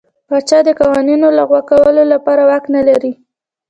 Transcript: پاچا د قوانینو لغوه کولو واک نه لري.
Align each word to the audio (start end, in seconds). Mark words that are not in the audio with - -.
پاچا 0.27 0.59
د 0.67 0.69
قوانینو 0.79 1.27
لغوه 1.37 1.61
کولو 1.69 2.01
واک 2.49 2.63
نه 2.75 2.81
لري. 2.87 3.13